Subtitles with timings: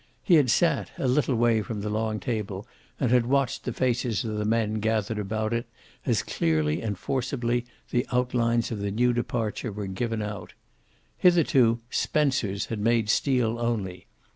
[0.23, 2.65] He had sat, a little way from the long table,
[2.99, 5.67] and had watched the faces of the men gathered about it
[6.07, 10.53] as clearly and forcibly the outlines of the new departure were given out.
[11.19, 14.07] Hitherto "Spencer's" had made steel only.